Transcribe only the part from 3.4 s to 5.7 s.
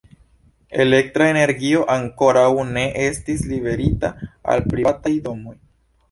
liverita al privataj domoj.